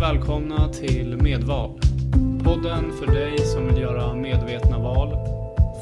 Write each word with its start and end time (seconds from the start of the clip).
välkomna 0.00 0.68
till 0.68 1.16
Medval. 1.16 1.80
Podden 2.44 2.92
för 2.92 3.06
dig 3.06 3.38
som 3.38 3.66
vill 3.66 3.82
göra 3.82 4.14
medvetna 4.14 4.78
val, 4.78 5.10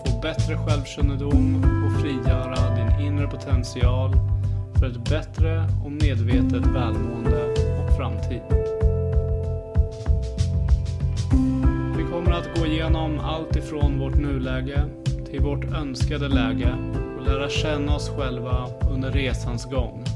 få 0.07 0.21
bättre 0.23 0.57
självkännedom 0.57 1.65
och 1.87 2.01
frigöra 2.01 2.75
din 2.77 3.07
inre 3.07 3.27
potential 3.27 4.13
för 4.79 4.87
ett 4.87 5.11
bättre 5.11 5.65
och 5.85 5.93
medvetet 5.93 6.67
välmående 6.67 7.45
och 7.55 7.97
framtid. 7.97 8.43
Vi 11.97 12.05
kommer 12.13 12.33
att 12.33 12.59
gå 12.59 12.67
igenom 12.67 13.19
allt 13.19 13.57
ifrån 13.57 13.99
vårt 13.99 14.17
nuläge 14.17 14.85
till 15.31 15.41
vårt 15.41 15.65
önskade 15.65 16.29
läge 16.29 16.75
och 17.19 17.27
lära 17.27 17.49
känna 17.49 17.95
oss 17.95 18.11
själva 18.11 18.67
under 18.91 19.11
resans 19.11 19.65
gång. 19.65 20.08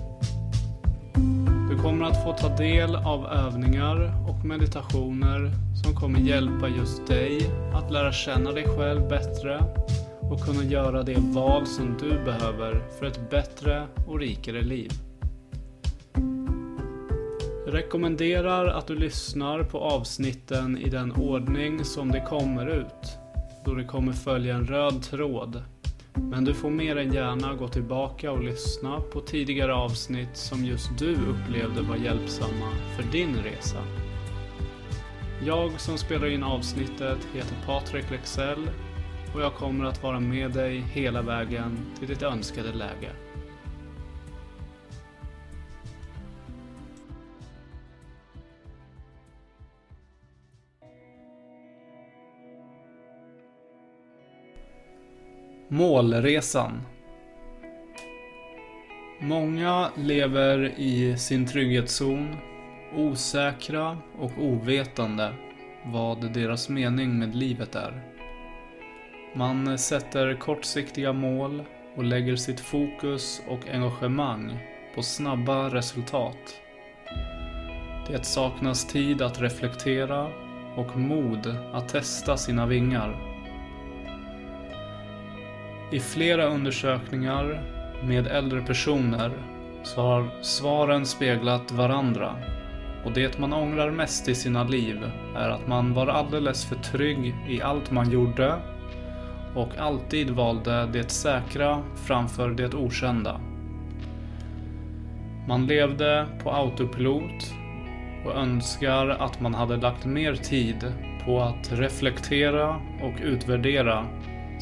Du 1.83 1.89
kommer 1.89 2.05
att 2.05 2.25
få 2.25 2.33
ta 2.33 2.57
del 2.57 2.97
av 2.97 3.27
övningar 3.27 4.29
och 4.29 4.45
meditationer 4.45 5.51
som 5.85 5.95
kommer 5.95 6.21
hjälpa 6.21 6.69
just 6.69 7.07
dig 7.07 7.51
att 7.75 7.91
lära 7.91 8.13
känna 8.13 8.53
dig 8.53 8.65
själv 8.69 9.09
bättre 9.09 9.65
och 10.21 10.41
kunna 10.41 10.65
göra 10.65 11.03
det 11.03 11.17
val 11.19 11.67
som 11.67 11.97
du 12.01 12.25
behöver 12.25 12.83
för 12.99 13.07
ett 13.07 13.31
bättre 13.31 13.87
och 14.07 14.19
rikare 14.19 14.63
liv. 14.63 14.91
Jag 17.67 17.75
rekommenderar 17.75 18.67
att 18.67 18.87
du 18.87 18.95
lyssnar 18.95 19.63
på 19.63 19.79
avsnitten 19.79 20.79
i 20.79 20.91
den 20.91 21.13
ordning 21.13 21.85
som 21.85 22.13
de 22.13 22.21
kommer 22.21 22.67
ut, 22.67 23.19
då 23.65 23.75
det 23.75 23.85
kommer 23.85 24.13
följa 24.13 24.55
en 24.55 24.67
röd 24.67 25.03
tråd 25.03 25.63
men 26.15 26.45
du 26.45 26.55
får 26.55 26.71
mer 26.71 26.97
än 26.97 27.13
gärna 27.13 27.55
gå 27.55 27.69
tillbaka 27.69 28.33
och 28.33 28.43
lyssna 28.43 29.01
på 29.01 29.21
tidigare 29.21 29.75
avsnitt 29.75 30.37
som 30.37 30.65
just 30.65 30.99
du 30.99 31.15
upplevde 31.15 31.83
var 31.83 31.97
hjälpsamma 31.97 32.73
för 32.97 33.03
din 33.03 33.37
resa. 33.37 33.83
Jag 35.47 35.81
som 35.81 35.99
spelar 35.99 36.27
in 36.27 36.43
avsnittet 36.43 37.19
heter 37.35 37.57
Patrik 37.67 38.11
Lexell 38.11 38.71
och 39.35 39.41
jag 39.41 39.55
kommer 39.55 39.85
att 39.85 40.03
vara 40.03 40.21
med 40.21 40.51
dig 40.51 40.79
hela 40.79 41.23
vägen 41.23 41.79
till 41.99 42.09
ditt 42.09 42.23
önskade 42.23 42.73
läge. 42.73 43.11
Målresan 55.73 56.81
Många 59.21 59.91
lever 59.97 60.73
i 60.77 61.17
sin 61.19 61.47
trygghetszon, 61.47 62.37
osäkra 62.97 63.99
och 64.19 64.33
ovetande 64.39 65.35
vad 65.85 66.33
deras 66.33 66.69
mening 66.69 67.19
med 67.19 67.35
livet 67.35 67.75
är. 67.75 68.03
Man 69.35 69.79
sätter 69.79 70.35
kortsiktiga 70.35 71.13
mål 71.13 71.63
och 71.97 72.05
lägger 72.05 72.37
sitt 72.37 72.61
fokus 72.61 73.43
och 73.49 73.69
engagemang 73.69 74.59
på 74.95 75.03
snabba 75.03 75.69
resultat. 75.69 76.61
Det 78.09 78.25
saknas 78.25 78.87
tid 78.87 79.23
att 79.23 79.41
reflektera 79.41 80.29
och 80.77 80.97
mod 80.97 81.57
att 81.73 81.89
testa 81.89 82.37
sina 82.37 82.67
vingar. 82.67 83.32
I 85.93 86.01
flera 86.01 86.45
undersökningar 86.47 87.63
med 88.05 88.27
äldre 88.27 88.63
personer 88.63 89.33
så 89.83 90.01
har 90.01 90.43
svaren 90.43 91.07
speglat 91.07 91.73
varandra. 91.73 92.37
Och 93.05 93.13
det 93.13 93.39
man 93.39 93.53
ångrar 93.53 93.91
mest 93.91 94.29
i 94.29 94.35
sina 94.35 94.65
liv 94.65 95.11
är 95.37 95.49
att 95.49 95.67
man 95.67 95.95
var 95.95 96.07
alldeles 96.07 96.65
för 96.65 96.77
trygg 96.77 97.35
i 97.49 97.63
allt 97.63 97.91
man 97.91 98.11
gjorde 98.11 98.55
och 99.55 99.79
alltid 99.79 100.31
valde 100.31 100.87
det 100.87 101.11
säkra 101.11 101.83
framför 102.07 102.51
det 102.51 102.75
okända. 102.75 103.41
Man 105.49 105.67
levde 105.67 106.27
på 106.43 106.53
autopilot 106.53 107.55
och 108.25 108.37
önskar 108.37 109.09
att 109.09 109.41
man 109.41 109.55
hade 109.55 109.77
lagt 109.77 110.05
mer 110.05 110.35
tid 110.35 110.93
på 111.25 111.41
att 111.41 111.73
reflektera 111.73 112.81
och 113.03 113.15
utvärdera 113.23 114.07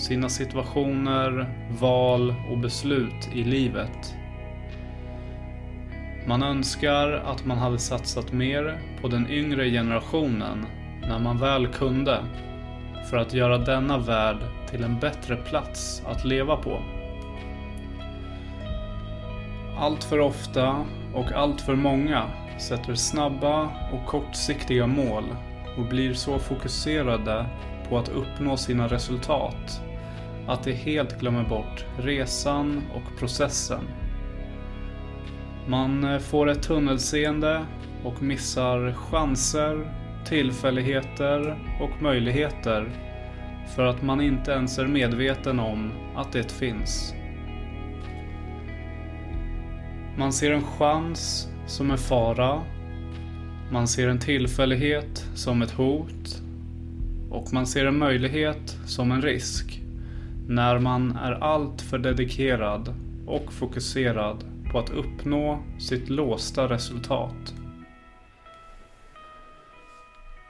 sina 0.00 0.28
situationer, 0.28 1.46
val 1.80 2.34
och 2.50 2.58
beslut 2.58 3.28
i 3.34 3.44
livet. 3.44 4.14
Man 6.26 6.42
önskar 6.42 7.12
att 7.12 7.46
man 7.46 7.58
hade 7.58 7.78
satsat 7.78 8.32
mer 8.32 8.80
på 9.00 9.08
den 9.08 9.30
yngre 9.30 9.70
generationen 9.70 10.66
när 11.00 11.18
man 11.18 11.38
väl 11.38 11.66
kunde 11.66 12.18
för 13.10 13.16
att 13.16 13.34
göra 13.34 13.58
denna 13.58 13.98
värld 13.98 14.36
till 14.70 14.84
en 14.84 14.98
bättre 14.98 15.36
plats 15.36 16.02
att 16.06 16.24
leva 16.24 16.56
på. 16.56 16.82
Allt 19.78 20.04
för 20.04 20.18
ofta 20.18 20.86
och 21.14 21.32
allt 21.32 21.60
för 21.60 21.74
många 21.74 22.24
sätter 22.58 22.94
snabba 22.94 23.62
och 23.92 24.06
kortsiktiga 24.06 24.86
mål 24.86 25.24
och 25.78 25.84
blir 25.84 26.14
så 26.14 26.38
fokuserade 26.38 27.46
på 27.88 27.98
att 27.98 28.08
uppnå 28.08 28.56
sina 28.56 28.88
resultat 28.88 29.82
att 30.46 30.64
de 30.64 30.72
helt 30.72 31.20
glömmer 31.20 31.44
bort 31.44 31.84
resan 31.98 32.82
och 32.94 33.18
processen. 33.18 33.84
Man 35.68 36.04
eh, 36.04 36.18
får 36.18 36.48
ett 36.48 36.62
tunnelseende 36.62 37.64
och 38.04 38.22
missar 38.22 38.92
chanser, 38.92 39.92
tillfälligheter 40.24 41.58
och 41.80 42.02
möjligheter 42.02 42.88
för 43.74 43.86
att 43.86 44.02
man 44.02 44.20
inte 44.20 44.52
ens 44.52 44.78
är 44.78 44.86
medveten 44.86 45.60
om 45.60 45.92
att 46.16 46.32
det 46.32 46.52
finns. 46.52 47.14
Man 50.16 50.32
ser 50.32 50.52
en 50.52 50.62
chans 50.62 51.48
som 51.66 51.90
en 51.90 51.98
fara. 51.98 52.62
Man 53.72 53.88
ser 53.88 54.08
en 54.08 54.18
tillfällighet 54.18 55.26
som 55.34 55.62
ett 55.62 55.70
hot. 55.70 56.42
Och 57.30 57.52
man 57.52 57.66
ser 57.66 57.86
en 57.86 57.98
möjlighet 57.98 58.78
som 58.86 59.12
en 59.12 59.22
risk 59.22 59.82
när 60.50 60.78
man 60.78 61.16
är 61.16 61.32
alltför 61.32 61.98
dedikerad 61.98 62.94
och 63.26 63.52
fokuserad 63.52 64.44
på 64.72 64.78
att 64.78 64.90
uppnå 64.90 65.62
sitt 65.78 66.08
låsta 66.08 66.68
resultat. 66.68 67.54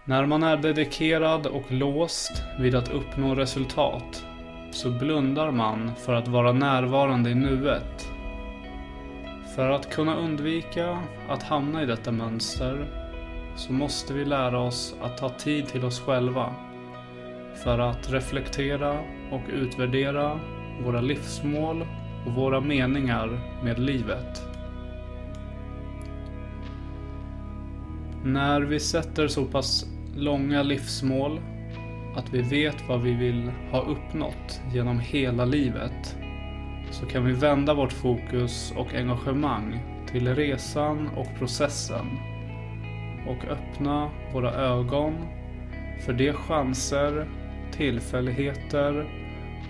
När 0.05 0.27
man 0.27 0.43
är 0.43 0.57
dedikerad 0.57 1.47
och 1.47 1.73
låst 1.73 2.43
vid 2.59 2.75
att 2.75 2.93
uppnå 2.93 3.35
resultat 3.35 4.27
så 4.71 4.91
blundar 4.91 5.51
man 5.51 5.91
för 5.95 6.15
att 6.15 6.29
vara 6.29 6.53
närvarande 6.53 7.31
i 7.31 7.35
nuet. 7.35 8.09
För 9.57 9.71
att 9.71 9.91
kunna 9.91 10.17
undvika 10.17 10.99
att 11.29 11.43
hamna 11.43 11.83
i 11.83 11.87
detta 11.87 12.13
mönster 12.13 12.87
så 13.57 13.73
måste 13.73 14.15
vi 14.15 14.25
lära 14.25 14.59
oss 14.59 14.95
att 15.03 15.19
ta 15.19 15.29
tid 15.29 15.67
till 15.67 15.85
oss 15.85 16.01
själva 16.01 16.55
för 17.63 17.79
att 17.79 18.13
reflektera 18.13 19.01
och 19.31 19.43
utvärdera 19.53 20.41
våra 20.85 21.01
livsmål 21.01 21.87
och 22.27 22.33
våra 22.33 22.61
meningar 22.61 23.59
med 23.65 23.79
livet. 23.79 24.43
När 28.25 28.61
vi 28.61 28.81
sätter 28.81 29.29
så 29.29 29.45
pass 29.45 29.87
långa 30.17 30.63
livsmål 30.63 31.41
att 32.17 32.35
vi 32.35 32.43
vet 32.43 32.89
vad 32.89 33.03
vi 33.03 33.15
vill 33.15 33.51
ha 33.71 33.81
uppnått 33.81 34.61
genom 34.73 35.01
hela 35.01 35.45
livet 35.45 36.17
så 36.91 37.07
kan 37.07 37.25
vi 37.25 37.33
vända 37.33 37.75
vårt 37.75 37.93
fokus 37.93 38.73
och 38.77 38.95
engagemang 38.95 39.81
till 40.11 40.35
resan 40.35 41.09
och 41.17 41.27
processen 41.39 42.07
och 43.27 43.45
öppna 43.45 44.11
våra 44.33 44.55
ögon 44.55 45.15
för 46.07 46.13
de 46.13 46.33
chanser 46.33 47.27
tillfälligheter 47.73 49.07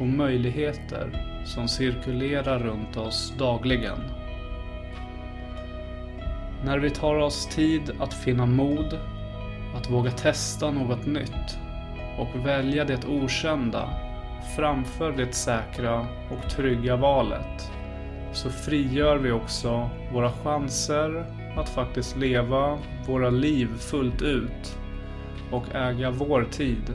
och 0.00 0.06
möjligheter 0.06 1.26
som 1.44 1.68
cirkulerar 1.68 2.58
runt 2.58 2.96
oss 2.96 3.34
dagligen. 3.38 3.98
När 6.64 6.78
vi 6.78 6.90
tar 6.90 7.14
oss 7.14 7.46
tid 7.46 7.90
att 8.00 8.14
finna 8.14 8.46
mod, 8.46 8.98
att 9.76 9.90
våga 9.90 10.10
testa 10.10 10.70
något 10.70 11.06
nytt 11.06 11.58
och 12.18 12.46
välja 12.46 12.84
det 12.84 13.04
okända 13.04 13.88
framför 14.56 15.12
det 15.12 15.34
säkra 15.34 16.06
och 16.30 16.50
trygga 16.50 16.96
valet 16.96 17.70
så 18.32 18.50
frigör 18.50 19.16
vi 19.16 19.32
också 19.32 19.90
våra 20.12 20.32
chanser 20.32 21.24
att 21.56 21.68
faktiskt 21.68 22.16
leva 22.16 22.78
våra 23.06 23.30
liv 23.30 23.68
fullt 23.78 24.22
ut 24.22 24.78
och 25.50 25.74
äga 25.74 26.10
vår 26.10 26.44
tid 26.50 26.92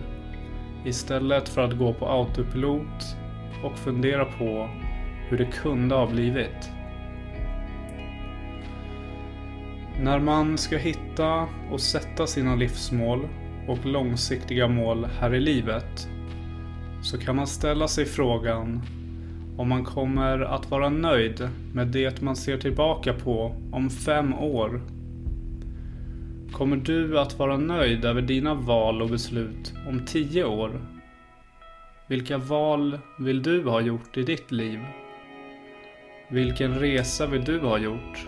Istället 0.85 1.49
för 1.49 1.61
att 1.61 1.77
gå 1.77 1.93
på 1.93 2.07
autopilot 2.07 3.15
och 3.63 3.77
fundera 3.77 4.25
på 4.25 4.69
hur 5.29 5.37
det 5.37 5.45
kunde 5.45 5.95
ha 5.95 6.07
blivit. 6.07 6.71
När 10.01 10.19
man 10.19 10.57
ska 10.57 10.77
hitta 10.77 11.47
och 11.71 11.81
sätta 11.81 12.27
sina 12.27 12.55
livsmål 12.55 13.27
och 13.67 13.85
långsiktiga 13.85 14.67
mål 14.67 15.07
här 15.19 15.33
i 15.33 15.39
livet 15.39 16.09
så 17.01 17.17
kan 17.17 17.35
man 17.35 17.47
ställa 17.47 17.88
sig 17.88 18.05
frågan 18.05 18.81
om 19.57 19.69
man 19.69 19.83
kommer 19.83 20.39
att 20.39 20.71
vara 20.71 20.89
nöjd 20.89 21.49
med 21.73 21.88
det 21.88 22.21
man 22.21 22.35
ser 22.35 22.57
tillbaka 22.57 23.13
på 23.13 23.55
om 23.71 23.89
fem 23.89 24.33
år. 24.33 24.81
Kommer 26.55 26.77
du 26.77 27.19
att 27.19 27.39
vara 27.39 27.57
nöjd 27.57 28.05
över 28.05 28.21
dina 28.21 28.53
val 28.53 29.01
och 29.01 29.09
beslut 29.09 29.73
om 29.87 30.05
tio 30.05 30.43
år? 30.43 30.81
Vilka 32.07 32.37
val 32.37 32.99
vill 33.19 33.43
du 33.43 33.63
ha 33.63 33.81
gjort 33.81 34.17
i 34.17 34.23
ditt 34.23 34.51
liv? 34.51 34.79
Vilken 36.29 36.79
resa 36.79 37.27
vill 37.27 37.43
du 37.43 37.59
ha 37.59 37.77
gjort? 37.77 38.27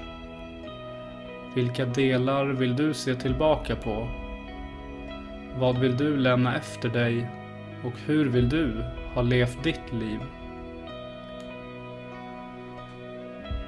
Vilka 1.55 1.85
delar 1.85 2.45
vill 2.45 2.75
du 2.75 2.93
se 2.93 3.15
tillbaka 3.15 3.75
på? 3.75 4.07
Vad 5.59 5.79
vill 5.79 5.97
du 5.97 6.17
lämna 6.17 6.55
efter 6.55 6.89
dig 6.89 7.29
och 7.83 7.93
hur 8.05 8.25
vill 8.25 8.49
du 8.49 8.83
ha 9.13 9.21
levt 9.21 9.63
ditt 9.63 9.93
liv? 9.93 10.19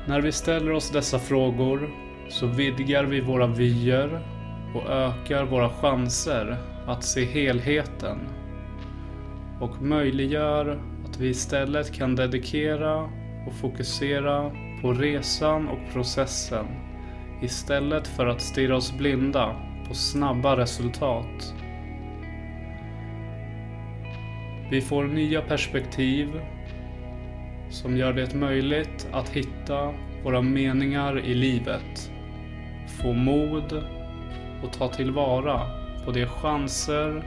När 0.07 0.21
vi 0.21 0.31
ställer 0.31 0.71
oss 0.71 0.89
dessa 0.89 1.19
frågor 1.19 1.89
så 2.29 2.47
vidgar 2.47 3.03
vi 3.03 3.21
våra 3.21 3.47
vyer 3.47 4.38
och 4.75 4.89
ökar 4.89 5.45
våra 5.45 5.69
chanser 5.69 6.57
att 6.88 7.04
se 7.04 7.25
helheten 7.25 8.18
och 9.60 9.81
möjliggör 9.81 10.81
att 11.06 11.19
vi 11.19 11.30
istället 11.30 11.94
kan 11.94 12.16
dedikera 12.16 13.10
och 13.48 13.54
fokusera 13.62 14.51
på 14.81 14.94
resan 14.94 15.68
och 15.68 15.94
processen 15.94 16.66
istället 17.42 18.07
för 18.07 18.27
att 18.27 18.42
stirra 18.42 18.75
oss 18.75 18.98
blinda 18.98 19.56
på 19.88 19.94
snabba 19.94 20.57
resultat. 20.57 21.54
Vi 24.71 24.81
får 24.81 25.04
nya 25.04 25.42
perspektiv 25.42 26.42
som 27.69 27.98
gör 27.98 28.13
det 28.13 28.33
möjligt 28.33 29.07
att 29.12 29.30
hitta 29.30 29.94
våra 30.24 30.42
meningar 30.42 31.19
i 31.19 31.33
livet, 31.33 32.12
få 32.88 33.13
mod 33.13 33.83
och 34.63 34.73
ta 34.73 34.89
tillvara 34.89 35.61
på 36.06 36.11
de 36.11 36.25
chanser, 36.25 37.23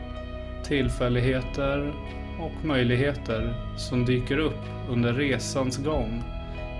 tillfälligheter 0.64 1.92
och 2.40 2.64
möjligheter 2.64 3.54
som 3.76 4.04
dyker 4.04 4.38
upp 4.38 4.64
under 4.90 5.12
resans 5.12 5.76
gång 5.76 6.22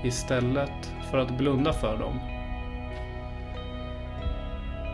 istället 0.05 0.93
för 1.11 1.19
att 1.19 1.39
blunda 1.39 1.73
för 1.73 1.99
dem. 1.99 2.21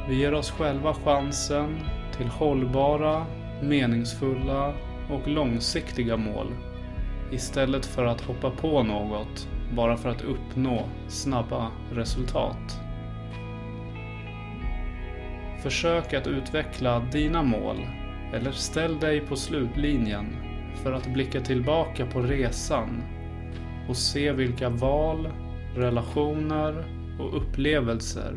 Vi 0.09 0.15
ger 0.15 0.35
oss 0.35 0.51
själva 0.51 0.95
chansen 0.95 1.79
till 2.17 2.27
hållbara, 2.29 3.27
meningsfulla 3.63 4.75
och 5.11 5.29
långsiktiga 5.29 6.17
mål 6.17 6.47
istället 7.33 7.87
för 7.87 8.05
att 8.05 8.21
hoppa 8.21 8.51
på 8.51 8.83
något 8.83 9.49
bara 9.75 9.97
för 9.97 10.09
att 10.09 10.23
uppnå 10.23 10.85
snabba 11.09 11.71
resultat. 11.93 12.81
Försök 15.63 16.15
att 16.15 16.27
utveckla 16.27 17.01
dina 17.13 17.43
mål 17.43 17.77
eller 18.35 18.53
ställ 18.53 18.99
dig 18.99 19.21
på 19.21 19.37
slutlinjen 19.37 20.27
för 20.83 20.93
att 20.93 21.13
blicka 21.13 21.41
tillbaka 21.41 22.07
på 22.07 22.21
resan 22.21 23.03
och 23.89 23.97
se 23.97 24.33
vilka 24.33 24.69
val, 24.69 25.29
relationer 25.77 26.85
och 27.21 27.37
upplevelser 27.37 28.35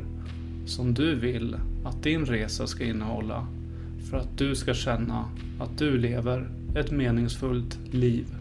som 0.65 0.93
du 0.93 1.15
vill 1.15 1.57
att 1.85 2.03
din 2.03 2.25
resa 2.25 2.67
ska 2.67 2.83
innehålla 2.83 3.47
för 4.09 4.17
att 4.17 4.37
du 4.37 4.55
ska 4.55 4.73
känna 4.73 5.25
att 5.59 5.77
du 5.77 5.97
lever 5.97 6.49
ett 6.75 6.91
meningsfullt 6.91 7.79
liv. 7.91 8.40